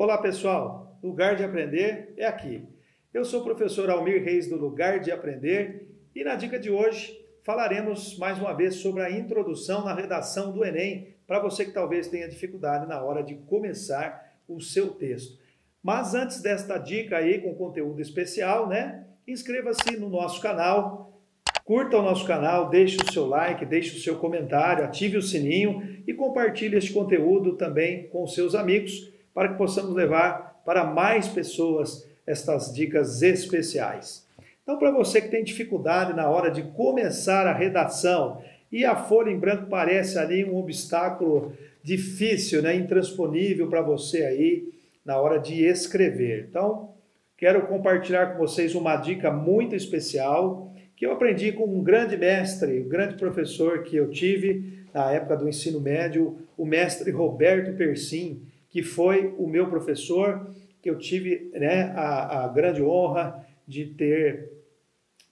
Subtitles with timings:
[0.00, 2.66] Olá pessoal, Lugar de Aprender é aqui.
[3.12, 7.14] Eu sou o professor Almir Reis do Lugar de Aprender e na dica de hoje
[7.42, 12.08] falaremos mais uma vez sobre a introdução na redação do Enem para você que talvez
[12.08, 15.38] tenha dificuldade na hora de começar o seu texto.
[15.82, 19.04] Mas antes desta dica aí com conteúdo especial, né?
[19.28, 21.20] Inscreva-se no nosso canal,
[21.62, 26.02] curta o nosso canal, deixe o seu like, deixe o seu comentário, ative o sininho
[26.06, 32.06] e compartilhe este conteúdo também com seus amigos para que possamos levar para mais pessoas
[32.26, 34.26] estas dicas especiais.
[34.62, 39.30] Então, para você que tem dificuldade na hora de começar a redação e a folha
[39.30, 44.68] em branco parece ali um obstáculo difícil, né, intransponível para você aí
[45.06, 46.48] na hora de escrever.
[46.50, 46.90] Então,
[47.34, 52.78] quero compartilhar com vocês uma dica muito especial que eu aprendi com um grande mestre,
[52.78, 58.42] um grande professor que eu tive na época do ensino médio, o mestre Roberto Persim
[58.70, 60.48] que foi o meu professor,
[60.80, 64.50] que eu tive né, a, a grande honra de ter,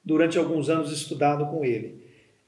[0.04, 2.02] durante alguns anos, estudado com ele.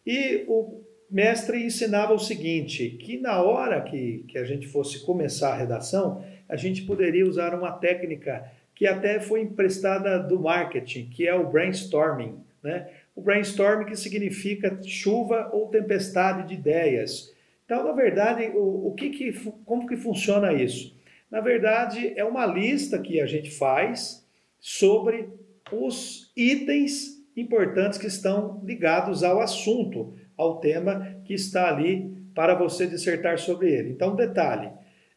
[0.07, 5.53] E o mestre ensinava o seguinte, que na hora que, que a gente fosse começar
[5.53, 11.27] a redação, a gente poderia usar uma técnica que até foi emprestada do marketing, que
[11.27, 12.39] é o brainstorming.
[12.63, 12.89] Né?
[13.15, 17.35] O brainstorming que significa chuva ou tempestade de ideias.
[17.71, 19.33] Então, na verdade, o, o que, que
[19.65, 20.93] como que funciona isso?
[21.31, 24.27] Na verdade, é uma lista que a gente faz
[24.59, 25.29] sobre
[25.71, 32.89] os itens importantes que estão ligados ao assunto, ao tema que está ali para você
[32.89, 33.91] dissertar sobre ele.
[33.91, 34.73] Então, detalhe: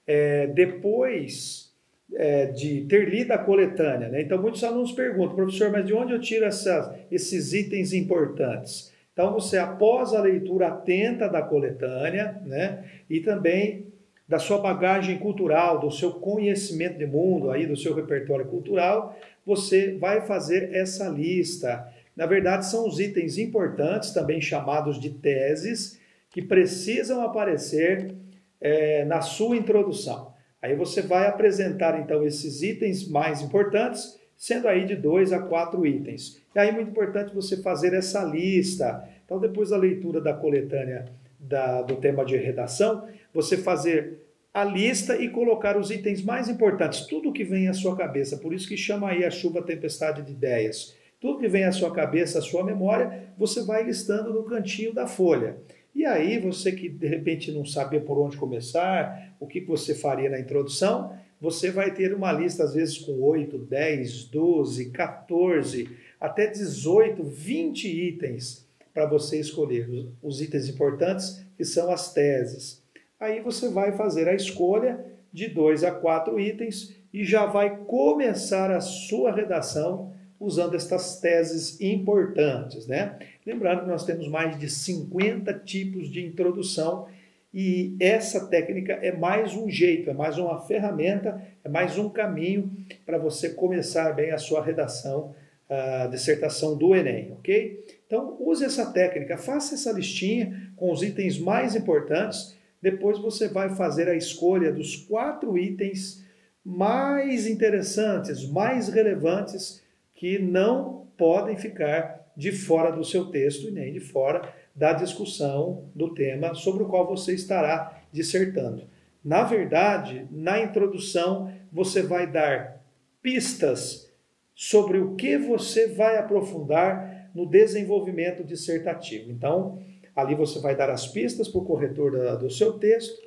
[0.05, 1.73] é, depois
[2.13, 4.21] é, de ter lido a coletânea, né?
[4.21, 8.92] então muitos alunos perguntam, professor, mas de onde eu tiro essa, esses itens importantes?
[9.13, 13.87] Então, você, após a leitura atenta da coletânea, né, e também
[14.27, 19.15] da sua bagagem cultural, do seu conhecimento de mundo, aí do seu repertório cultural,
[19.45, 21.87] você vai fazer essa lista.
[22.15, 25.99] Na verdade, são os itens importantes, também chamados de teses,
[26.31, 28.15] que precisam aparecer
[28.59, 30.33] é, na sua introdução.
[30.59, 35.85] Aí você vai apresentar então esses itens mais importantes sendo aí de dois a quatro
[35.85, 36.41] itens.
[36.55, 39.07] E aí é muito importante você fazer essa lista.
[39.25, 41.05] Então, depois da leitura da coletânea
[41.39, 44.19] da, do tema de redação, você fazer
[44.53, 48.37] a lista e colocar os itens mais importantes, tudo que vem à sua cabeça.
[48.37, 50.95] Por isso que chama aí a chuva tempestade de ideias.
[51.19, 55.07] Tudo que vem à sua cabeça, à sua memória, você vai listando no cantinho da
[55.07, 55.57] folha.
[55.95, 60.29] E aí, você que de repente não sabia por onde começar, o que você faria
[60.29, 66.47] na introdução, você vai ter uma lista, às vezes, com 8, 10, 12, 14, até
[66.47, 70.07] 18, 20 itens para você escolher.
[70.21, 72.81] Os itens importantes, que são as teses.
[73.19, 75.03] Aí você vai fazer a escolha
[75.33, 81.81] de dois a quatro itens e já vai começar a sua redação usando estas teses
[81.81, 83.19] importantes, né?
[83.45, 87.05] Lembrando que nós temos mais de 50 tipos de introdução
[87.53, 92.71] e essa técnica é mais um jeito, é mais uma ferramenta, é mais um caminho
[93.05, 95.35] para você começar bem a sua redação,
[95.69, 97.85] a dissertação do Enem, ok?
[98.07, 102.57] Então, use essa técnica, faça essa listinha com os itens mais importantes.
[102.81, 106.23] Depois você vai fazer a escolha dos quatro itens
[106.65, 109.81] mais interessantes, mais relevantes,
[110.15, 114.41] que não podem ficar de fora do seu texto e nem de fora
[114.75, 118.83] da discussão do tema sobre o qual você estará dissertando.
[119.23, 122.83] Na verdade, na introdução, você vai dar
[123.21, 124.11] pistas
[124.53, 129.31] sobre o que você vai aprofundar no desenvolvimento dissertativo.
[129.31, 129.79] Então,
[130.15, 133.21] ali você vai dar as pistas para o corretor do seu texto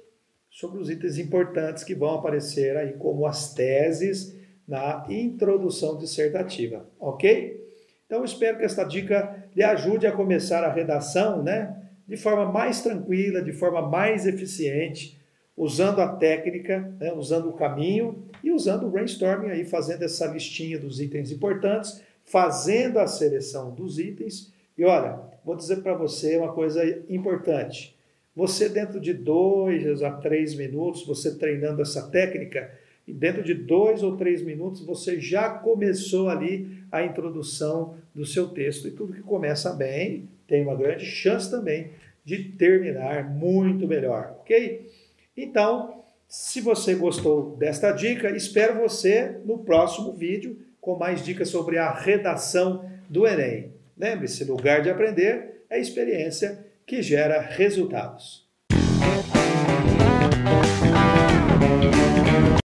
[0.50, 4.36] sobre os itens importantes que vão aparecer aí, como as teses
[4.66, 7.65] na introdução dissertativa, ok?
[8.06, 11.76] Então, espero que esta dica lhe ajude a começar a redação né,
[12.06, 15.18] de forma mais tranquila, de forma mais eficiente,
[15.56, 20.78] usando a técnica, né, usando o caminho e usando o brainstorming, aí, fazendo essa listinha
[20.78, 24.52] dos itens importantes, fazendo a seleção dos itens.
[24.78, 27.96] E olha, vou dizer para você uma coisa importante.
[28.36, 32.70] Você, dentro de dois a três minutos, você treinando essa técnica,
[33.06, 38.48] e dentro de dois ou três minutos você já começou ali a introdução do seu
[38.48, 38.88] texto.
[38.88, 41.90] E tudo que começa bem tem uma grande chance também
[42.24, 44.90] de terminar muito melhor, ok?
[45.36, 51.78] Então, se você gostou desta dica, espero você no próximo vídeo com mais dicas sobre
[51.78, 53.70] a redação do Enem.
[53.96, 58.46] Lembre-se, lugar de aprender é experiência que gera resultados.